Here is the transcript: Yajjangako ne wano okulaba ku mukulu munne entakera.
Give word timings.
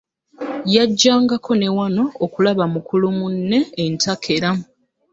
Yajjangako 0.75 1.51
ne 1.57 1.67
wano 1.77 2.03
okulaba 2.25 2.63
ku 2.67 2.71
mukulu 2.73 3.07
munne 3.17 3.57
entakera. 3.83 4.49